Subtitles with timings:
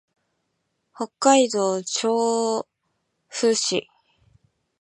[0.95, 2.07] 北海道猿
[3.29, 3.85] 払村